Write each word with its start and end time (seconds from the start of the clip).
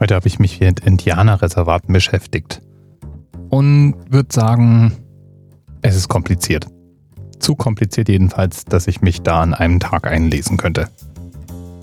Heute 0.00 0.14
habe 0.16 0.26
ich 0.26 0.38
mich 0.38 0.60
mit 0.60 0.80
Indianerreservaten 0.80 1.92
beschäftigt 1.92 2.60
und 3.48 3.94
würde 4.08 4.32
sagen, 4.32 4.92
es 5.82 5.94
ist 5.94 6.08
kompliziert. 6.08 6.66
Zu 7.38 7.54
kompliziert 7.54 8.08
jedenfalls, 8.08 8.64
dass 8.64 8.88
ich 8.88 9.02
mich 9.02 9.22
da 9.22 9.40
an 9.40 9.54
einem 9.54 9.78
Tag 9.78 10.06
einlesen 10.06 10.56
könnte. 10.56 10.88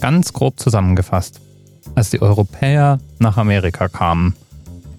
Ganz 0.01 0.33
grob 0.33 0.59
zusammengefasst, 0.59 1.39
als 1.95 2.09
die 2.09 2.21
Europäer 2.21 2.99
nach 3.19 3.37
Amerika 3.37 3.87
kamen 3.87 4.35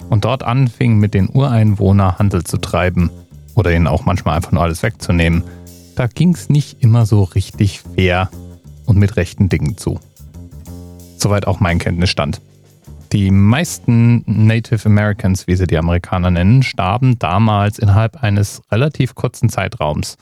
und 0.09 0.25
dort 0.25 0.43
anfingen 0.43 0.99
mit 0.99 1.15
den 1.15 1.29
Ureinwohnern 1.29 2.19
Handel 2.19 2.45
zu 2.45 2.59
treiben 2.59 3.11
oder 3.55 3.73
ihnen 3.73 3.87
auch 3.87 4.05
manchmal 4.05 4.37
einfach 4.37 4.53
nur 4.53 4.63
alles 4.63 4.83
wegzunehmen, 4.83 5.45
da 5.97 6.07
ging 6.07 6.33
es 6.33 6.49
nicht 6.49 6.83
immer 6.83 7.07
so 7.07 7.25
richtig 7.25 7.81
fair 7.81 8.31
und 8.87 8.97
mit 8.97 9.17
rechten 9.17 9.49
Dingen 9.49 9.77
zu. 9.77 10.01
Soweit 11.19 11.47
auch 11.47 11.61
mein 11.61 11.79
Kenntnisstand. 11.79 12.41
Die 13.13 13.31
meisten 13.31 14.25
Native 14.27 14.87
Americans, 14.87 15.47
wie 15.47 15.55
sie 15.55 15.67
die 15.67 15.77
Amerikaner 15.77 16.31
nennen, 16.31 16.63
starben 16.63 17.19
damals 17.19 17.79
innerhalb 17.79 18.23
eines 18.23 18.63
relativ 18.71 19.15
kurzen 19.15 19.51
Zeitraums. 19.51 20.17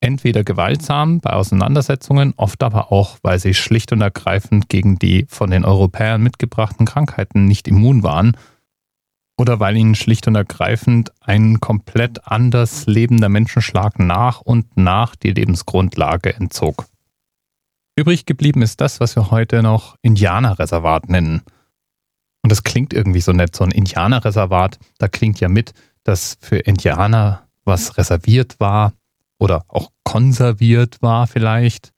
Entweder 0.00 0.44
gewaltsam 0.44 1.20
bei 1.20 1.30
Auseinandersetzungen, 1.30 2.34
oft 2.36 2.62
aber 2.62 2.92
auch, 2.92 3.16
weil 3.22 3.38
sie 3.38 3.54
schlicht 3.54 3.92
und 3.92 4.02
ergreifend 4.02 4.68
gegen 4.68 4.98
die 4.98 5.24
von 5.26 5.50
den 5.50 5.64
Europäern 5.64 6.22
mitgebrachten 6.22 6.84
Krankheiten 6.84 7.46
nicht 7.46 7.66
immun 7.66 8.02
waren 8.02 8.36
oder 9.38 9.58
weil 9.58 9.78
ihnen 9.78 9.94
schlicht 9.94 10.28
und 10.28 10.34
ergreifend 10.34 11.12
ein 11.22 11.60
komplett 11.60 12.26
anders 12.26 12.84
lebender 12.84 13.30
Menschenschlag 13.30 13.98
nach 13.98 14.42
und 14.42 14.76
nach 14.76 15.16
die 15.16 15.30
Lebensgrundlage 15.30 16.34
entzog. 16.34 16.84
Übrig 17.96 18.26
geblieben 18.26 18.60
ist 18.60 18.82
das, 18.82 19.00
was 19.00 19.16
wir 19.16 19.30
heute 19.30 19.62
noch 19.62 19.96
Indianerreservat 20.02 21.08
nennen– 21.08 21.40
das 22.52 22.64
klingt 22.64 22.92
irgendwie 22.92 23.22
so 23.22 23.32
nett, 23.32 23.56
so 23.56 23.64
ein 23.64 23.70
Indianerreservat, 23.70 24.78
da 24.98 25.08
klingt 25.08 25.40
ja 25.40 25.48
mit, 25.48 25.72
dass 26.04 26.36
für 26.42 26.58
Indianer 26.58 27.48
was 27.64 27.96
reserviert 27.96 28.60
war 28.60 28.92
oder 29.38 29.64
auch 29.68 29.90
konserviert 30.04 31.00
war 31.00 31.26
vielleicht. 31.26 31.92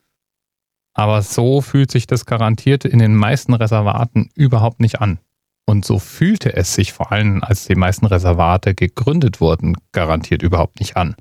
Aber 0.93 1.23
so 1.23 1.61
fühlt 1.61 1.91
sich 1.91 2.07
das 2.07 2.25
garantiert 2.25 2.85
in 2.85 3.01
den 3.01 3.17
meisten 3.17 3.53
Reservaten 3.53 4.31
überhaupt 4.37 4.79
nicht 4.79 5.01
an. 5.01 5.19
Und 5.67 5.85
so 5.85 5.99
fühlte 5.99 6.55
es 6.55 6.73
sich 6.73 6.93
vor 6.93 7.11
allem, 7.11 7.43
als 7.43 7.67
die 7.67 7.75
meisten 7.75 8.07
Reservate 8.07 8.77
gegründet 8.77 9.41
wurden, 9.41 9.77
garantiert 9.91 10.45
überhaupt 10.45 10.79
nicht 10.79 10.97
an. 10.97 11.17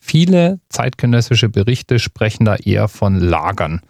Viele 0.00 0.60
zeitgenössische 0.68 1.48
Berichte 1.48 1.98
sprechen 1.98 2.44
da 2.44 2.56
eher 2.56 2.88
von 2.88 3.18
Lagern 3.18 3.80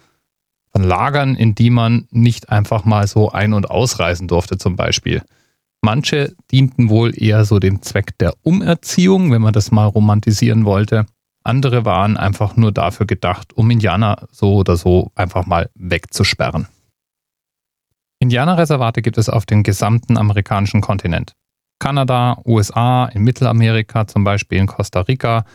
von 0.73 0.83
Lagern, 0.83 1.35
in 1.35 1.55
die 1.55 1.71
man 1.71 2.07
nicht 2.11 2.51
einfach 2.51 2.85
mal 2.85 3.07
so 3.07 3.31
ein- 3.31 3.53
und 3.55 3.71
ausreisen 3.71 4.29
durfte 4.29 4.59
zum 4.59 4.77
Beispiel. 4.77 5.23
Manche 5.83 6.35
dienten 6.53 6.91
wohl 6.91 7.13
eher 7.17 7.45
so 7.45 7.59
dem 7.59 7.83
Zweck 7.83 8.19
der 8.19 8.35
Umerziehung, 8.43 9.33
wenn 9.33 9.43
man 9.43 9.53
das 9.53 9.71
mal 9.71 9.87
romantisieren 9.87 10.65
wollte. 10.65 11.07
Andere 11.43 11.85
waren 11.87 12.17
einfach 12.17 12.57
nur 12.57 12.71
dafür 12.71 13.07
gedacht, 13.07 13.55
um 13.55 13.71
Indianer 13.71 14.29
so 14.31 14.57
oder 14.57 14.77
so 14.77 15.11
einfach 15.15 15.47
mal 15.47 15.71
wegzusperren. 15.75 16.69
Indianerreservate 18.19 19.01
gibt 19.01 19.17
es 19.17 19.31
auf 19.31 19.47
dem 19.47 19.63
gesamten 19.63 20.19
amerikanischen 20.19 20.83
Kontinent. 20.83 21.33
Kanada, 21.79 22.43
USA, 22.45 23.07
in 23.07 23.25
Mittelamerika, 23.25 24.07
zum 24.07 24.23
Beispiel 24.23 24.59
in 24.59 24.67
Costa 24.67 25.01
Rica, 25.01 25.47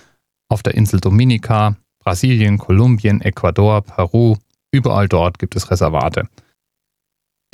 auf 0.49 0.63
der 0.63 0.73
Insel 0.73 0.99
Dominica, 0.99 1.75
Brasilien, 1.99 2.57
Kolumbien, 2.57 3.21
Ecuador, 3.21 3.83
Peru, 3.83 4.37
Überall 4.75 5.07
dort 5.07 5.39
gibt 5.39 5.55
es 5.55 5.71
Reservate. 5.71 6.27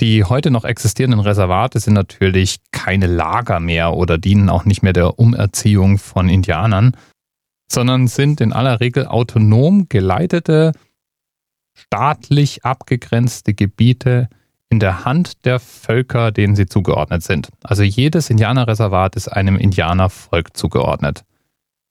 Die 0.00 0.24
heute 0.24 0.50
noch 0.50 0.64
existierenden 0.64 1.20
Reservate 1.20 1.78
sind 1.78 1.94
natürlich 1.94 2.56
keine 2.72 3.06
Lager 3.06 3.60
mehr 3.60 3.92
oder 3.92 4.18
dienen 4.18 4.50
auch 4.50 4.64
nicht 4.64 4.82
mehr 4.82 4.92
der 4.92 5.20
Umerziehung 5.20 5.98
von 5.98 6.28
Indianern, 6.28 6.96
sondern 7.70 8.08
sind 8.08 8.40
in 8.40 8.52
aller 8.52 8.80
Regel 8.80 9.06
autonom 9.06 9.88
geleitete, 9.88 10.72
staatlich 11.74 12.64
abgegrenzte 12.64 13.54
Gebiete 13.54 14.28
in 14.68 14.80
der 14.80 15.04
Hand 15.04 15.44
der 15.44 15.60
Völker, 15.60 16.32
denen 16.32 16.56
sie 16.56 16.66
zugeordnet 16.66 17.22
sind. 17.22 17.50
Also 17.62 17.84
jedes 17.84 18.30
Indianerreservat 18.30 19.14
ist 19.14 19.28
einem 19.28 19.56
Indianervolk 19.56 20.56
zugeordnet. 20.56 21.22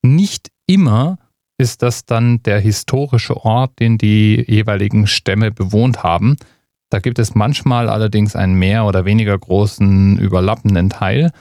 Nicht 0.01 0.51
immer 0.67 1.19
ist 1.61 1.81
das 1.81 2.05
dann 2.05 2.44
der 2.44 2.59
historische 2.59 3.38
Ort, 3.38 3.79
den 3.79 3.97
die 3.97 4.44
jeweiligen 4.47 5.07
Stämme 5.07 5.51
bewohnt 5.51 6.03
haben. 6.03 6.35
Da 6.89 6.99
gibt 6.99 7.19
es 7.19 7.35
manchmal 7.35 7.88
allerdings 7.88 8.35
einen 8.35 8.55
mehr 8.55 8.85
oder 8.85 9.05
weniger 9.05 9.38
großen 9.38 10.17
überlappenden 10.17 10.89
Teil, 10.89 11.31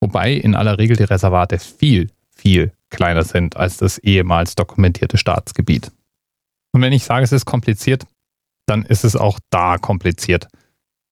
wobei 0.00 0.32
in 0.32 0.54
aller 0.54 0.78
Regel 0.78 0.96
die 0.96 1.04
Reservate 1.04 1.58
viel, 1.58 2.10
viel 2.34 2.72
kleiner 2.88 3.24
sind 3.24 3.56
als 3.56 3.76
das 3.76 3.98
ehemals 3.98 4.54
dokumentierte 4.54 5.18
Staatsgebiet. 5.18 5.90
Und 6.72 6.80
wenn 6.80 6.92
ich 6.92 7.04
sage, 7.04 7.24
es 7.24 7.32
ist 7.32 7.44
kompliziert, 7.44 8.06
dann 8.66 8.84
ist 8.84 9.04
es 9.04 9.16
auch 9.16 9.38
da 9.50 9.76
kompliziert. 9.76 10.48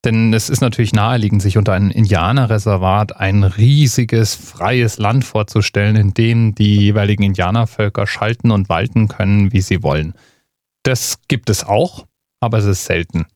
Denn 0.05 0.35
es 0.35 0.51
ist 0.51 0.61
natürlich 0.61 0.93
naheliegend, 0.93 1.43
sich 1.43 1.57
unter 1.59 1.75
einem 1.75 1.91
Indianerreservat 1.91 3.17
ein 3.17 3.45
riesiges, 3.45 4.35
freies 4.35 4.99
Land 4.99 5.25
vorzustellen, 5.25 5.95
in 5.95 6.13
dem 6.13 6.55
die 6.57 6.77
jeweiligen 6.77 7.23
Indianervölker 7.23 8.09
schalten 8.09 8.51
und 8.51 8.69
walten 8.69 9.07
können, 9.07 9.53
wie 9.53 9.61
sie 9.61 9.83
wollen. 9.85 10.15
Das 10.83 11.19
gibt 11.29 11.51
es 11.51 11.65
auch, 11.65 12.07
aber 12.41 12.59
es 12.59 12.65
ist 12.65 12.85
selten. 12.85 13.27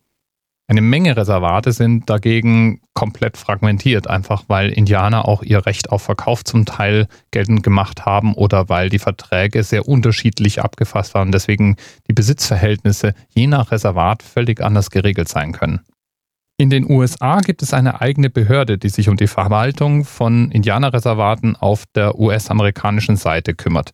Eine 0.69 0.81
Menge 0.81 1.17
Reservate 1.17 1.71
sind 1.71 2.11
dagegen 2.11 2.81
komplett 2.93 3.37
fragmentiert, 3.37 4.09
einfach 4.09 4.45
weil 4.49 4.71
Indianer 4.71 5.29
auch 5.29 5.45
ihr 5.45 5.65
Recht 5.65 5.93
auf 5.93 6.03
Verkauf 6.03 6.43
zum 6.43 6.65
Teil 6.65 7.07
geltend 7.31 7.63
gemacht 7.63 8.05
haben 8.05 8.35
oder 8.35 8.69
weil 8.69 8.89
die 8.89 8.99
Verträge 8.99 9.63
sehr 9.63 9.87
unterschiedlich 9.87 10.61
abgefasst 10.61 11.15
waren, 11.15 11.31
deswegen 11.31 11.77
die 12.09 12.15
Besitzverhältnisse 12.15 13.15
je 13.29 13.47
nach 13.47 13.71
Reservat 13.71 14.25
völlig 14.25 14.61
anders 14.61 14.91
geregelt 14.91 15.29
sein 15.29 15.53
können. 15.53 15.83
In 16.59 16.71
den 16.71 16.91
USA 16.91 17.41
gibt 17.41 17.63
es 17.63 17.75
eine 17.75 18.01
eigene 18.01 18.31
Behörde, 18.31 18.79
die 18.79 18.89
sich 18.89 19.11
um 19.11 19.17
die 19.17 19.27
Verwaltung 19.27 20.05
von 20.07 20.51
Indianerreservaten 20.51 21.55
auf 21.55 21.85
der 21.95 22.19
US-amerikanischen 22.19 23.17
Seite 23.17 23.55
kümmert. 23.55 23.93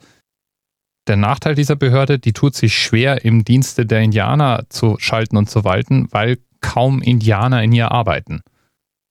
Der 1.09 1.17
Nachteil 1.17 1.57
dieser 1.57 1.75
Behörde, 1.75 2.21
die 2.21 2.33
tut 2.33 2.55
sich 2.55 2.79
schwer, 2.79 3.25
im 3.25 3.45
Dienste 3.45 3.85
der 3.85 4.03
Indianer 4.03 4.67
zu 4.69 4.97
schalten 5.01 5.37
und 5.37 5.51
zu 5.51 5.65
walten, 5.65 6.07
weil 6.13 6.39
kaum 6.61 7.03
Indianer 7.03 7.65
in 7.65 7.73
ihr 7.73 7.91
arbeiten. 7.91 8.43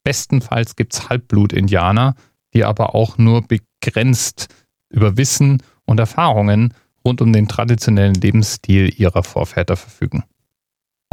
Bestenfalls 0.06 0.78
gibt 0.78 0.94
es 0.94 1.09
Halbblut-Indianer, 1.09 2.16
die 2.53 2.63
aber 2.63 2.95
auch 2.95 3.17
nur 3.17 3.41
begrenzt 3.41 4.47
über 4.90 5.17
Wissen 5.17 5.61
und 5.85 6.00
Erfahrungen 6.00 6.73
rund 7.06 7.22
um 7.22 7.34
den 7.34 7.50
traditionellen 7.50 8.16
Lebensstil 8.16 8.94
ihrer 8.97 9.23
Vorväter 9.23 9.75
verfügen. 9.75 10.23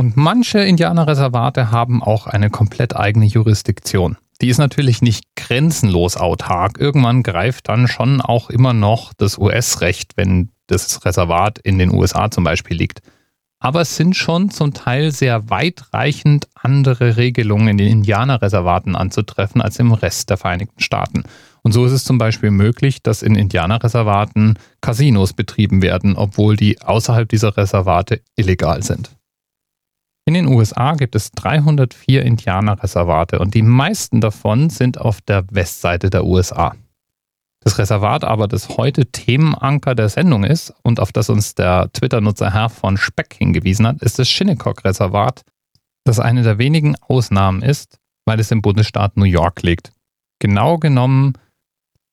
Und 0.00 0.16
manche 0.16 0.60
Indianerreservate 0.60 1.72
haben 1.72 2.04
auch 2.04 2.28
eine 2.28 2.50
komplett 2.50 2.94
eigene 2.94 3.26
Jurisdiktion. 3.26 4.16
Die 4.40 4.48
ist 4.48 4.58
natürlich 4.58 5.02
nicht 5.02 5.24
grenzenlos 5.34 6.16
autark. 6.16 6.78
Irgendwann 6.78 7.24
greift 7.24 7.68
dann 7.68 7.88
schon 7.88 8.20
auch 8.20 8.48
immer 8.48 8.72
noch 8.72 9.12
das 9.12 9.38
US-Recht, 9.38 10.12
wenn 10.14 10.50
das 10.68 11.04
Reservat 11.04 11.58
in 11.58 11.80
den 11.80 11.92
USA 11.92 12.30
zum 12.30 12.44
Beispiel 12.44 12.76
liegt. 12.76 13.02
Aber 13.58 13.80
es 13.80 13.96
sind 13.96 14.14
schon 14.14 14.50
zum 14.50 14.72
Teil 14.72 15.10
sehr 15.10 15.50
weitreichend 15.50 16.46
andere 16.54 17.16
Regelungen 17.16 17.66
in 17.66 17.78
den 17.78 17.88
Indianerreservaten 17.88 18.94
anzutreffen 18.94 19.60
als 19.60 19.80
im 19.80 19.90
Rest 19.90 20.30
der 20.30 20.36
Vereinigten 20.36 20.80
Staaten. 20.80 21.24
Und 21.62 21.72
so 21.72 21.84
ist 21.84 21.90
es 21.90 22.04
zum 22.04 22.18
Beispiel 22.18 22.52
möglich, 22.52 23.02
dass 23.02 23.22
in 23.22 23.34
Indianerreservaten 23.34 24.60
Casinos 24.80 25.32
betrieben 25.32 25.82
werden, 25.82 26.14
obwohl 26.14 26.56
die 26.56 26.80
außerhalb 26.80 27.28
dieser 27.28 27.56
Reservate 27.56 28.20
illegal 28.36 28.84
sind. 28.84 29.17
In 30.28 30.34
den 30.34 30.46
USA 30.46 30.92
gibt 30.92 31.14
es 31.14 31.32
304 31.32 32.22
Indianerreservate 32.22 33.38
und 33.38 33.54
die 33.54 33.62
meisten 33.62 34.20
davon 34.20 34.68
sind 34.68 35.00
auf 35.00 35.22
der 35.22 35.46
Westseite 35.50 36.10
der 36.10 36.26
USA. 36.26 36.76
Das 37.60 37.78
Reservat 37.78 38.24
aber, 38.24 38.46
das 38.46 38.76
heute 38.76 39.06
Themenanker 39.06 39.94
der 39.94 40.10
Sendung 40.10 40.44
ist 40.44 40.74
und 40.82 41.00
auf 41.00 41.12
das 41.12 41.30
uns 41.30 41.54
der 41.54 41.90
Twitter-Nutzer 41.94 42.52
Herr 42.52 42.68
von 42.68 42.98
Speck 42.98 43.36
hingewiesen 43.38 43.86
hat, 43.86 44.02
ist 44.02 44.18
das 44.18 44.28
Shinnecock-Reservat, 44.28 45.46
das 46.04 46.20
eine 46.20 46.42
der 46.42 46.58
wenigen 46.58 46.94
Ausnahmen 46.96 47.62
ist, 47.62 47.98
weil 48.26 48.38
es 48.38 48.50
im 48.50 48.60
Bundesstaat 48.60 49.16
New 49.16 49.24
York 49.24 49.62
liegt. 49.62 49.92
Genau 50.40 50.76
genommen 50.76 51.38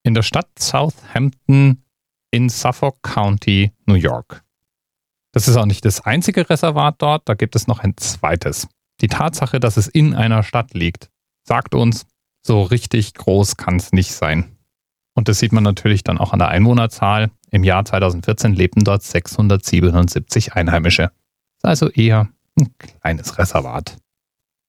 in 0.03 0.13
der 0.13 0.23
Stadt 0.23 0.47
Southampton 0.57 1.83
in 2.31 2.47
Suffolk 2.47 3.03
County, 3.03 3.73
New 3.85 3.95
York. 3.95 4.44
Das 5.35 5.49
ist 5.49 5.57
auch 5.57 5.65
nicht 5.65 5.83
das 5.83 5.99
einzige 5.99 6.49
Reservat 6.49 6.95
dort, 6.99 7.27
da 7.27 7.33
gibt 7.33 7.57
es 7.57 7.67
noch 7.67 7.79
ein 7.79 7.97
zweites. 7.97 8.69
Die 9.01 9.09
Tatsache, 9.09 9.59
dass 9.59 9.75
es 9.75 9.89
in 9.89 10.15
einer 10.15 10.43
Stadt 10.43 10.73
liegt, 10.73 11.09
sagt 11.43 11.75
uns, 11.75 12.05
so 12.41 12.61
richtig 12.61 13.13
groß 13.15 13.57
kann 13.57 13.75
es 13.75 13.91
nicht 13.91 14.13
sein. 14.13 14.55
Und 15.13 15.27
das 15.27 15.39
sieht 15.39 15.51
man 15.51 15.65
natürlich 15.65 16.05
dann 16.05 16.19
auch 16.19 16.31
an 16.31 16.39
der 16.39 16.47
Einwohnerzahl. 16.47 17.31
Im 17.51 17.65
Jahr 17.65 17.83
2014 17.83 18.53
lebten 18.53 18.85
dort 18.85 19.03
677 19.03 20.53
Einheimische. 20.53 21.11
Also 21.61 21.89
eher 21.89 22.29
ein 22.57 22.73
kleines 22.77 23.37
Reservat. 23.37 23.97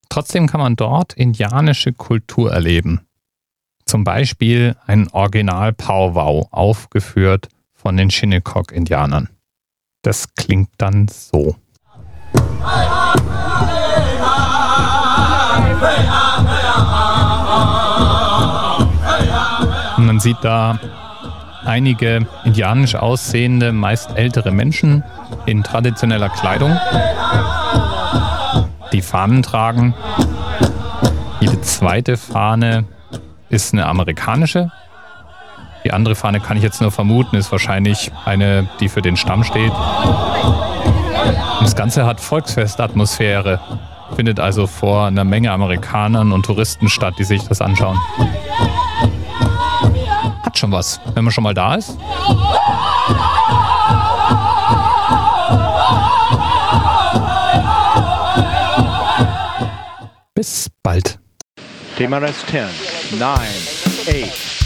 Trotzdem 0.09 0.49
kann 0.49 0.61
man 0.61 0.75
dort 0.75 1.13
indianische 1.13 1.93
Kultur 1.93 2.53
erleben. 2.53 3.07
Zum 3.85 4.03
Beispiel 4.03 4.75
ein 4.85 5.07
Original 5.13 5.73
Powwow, 5.73 6.49
aufgeführt 6.51 7.51
von 7.73 7.97
den 7.97 8.11
Shinnecock-Indianern. 8.11 9.29
Das 10.07 10.33
klingt 10.37 10.69
dann 10.79 11.09
so. 11.09 11.57
Und 19.97 20.07
man 20.07 20.21
sieht 20.21 20.37
da 20.43 20.79
einige 21.65 22.25
indianisch 22.45 22.95
aussehende, 22.95 23.73
meist 23.73 24.17
ältere 24.17 24.53
Menschen 24.53 25.03
in 25.45 25.65
traditioneller 25.65 26.29
Kleidung, 26.29 26.79
die 28.93 29.03
Fahnen 29.03 29.43
tragen. 29.43 29.93
Jede 31.41 31.61
zweite 31.63 32.17
Fahne 32.17 32.85
ist 33.49 33.73
eine 33.73 33.87
amerikanische. 33.87 34.71
Die 35.87 35.93
andere 35.93 36.17
Fahne 36.17 36.41
kann 36.41 36.57
ich 36.57 36.65
jetzt 36.65 36.81
nur 36.81 36.91
vermuten, 36.91 37.37
ist 37.37 37.53
wahrscheinlich 37.53 38.11
eine, 38.25 38.69
die 38.81 38.89
für 38.89 39.03
den 39.03 39.17
Stamm 39.17 39.45
steht. 39.45 39.71
Das 41.61 41.77
Ganze 41.77 42.05
hat 42.05 42.21
Volksfestatmosphäre, 42.21 43.61
findet 44.17 44.41
also 44.41 44.67
vor 44.67 45.07
einer 45.07 45.23
Menge 45.23 45.53
Amerikanern 45.53 46.33
und 46.33 46.45
Touristen 46.45 46.89
statt, 46.89 47.15
die 47.21 47.25
sich 47.25 47.47
das 47.47 47.61
anschauen 47.61 48.01
hat 50.57 50.59
schon 50.59 50.73
was, 50.73 51.01
wenn 51.15 51.25
man 51.25 51.33
schon 51.33 51.45
mal 51.45 51.55
da 51.55 51.75
ist. 51.75 51.99
Bis 60.35 60.69
bald. 60.83 61.19
TMRS 61.97 62.47
10, 62.47 63.19
9, 63.19 63.39
8. 64.25 64.66